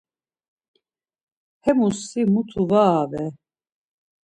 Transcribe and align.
Hemus 1.65 1.99
si 2.09 2.21
mutu 2.31 2.61
var 2.69 2.89
aver. 3.03 3.31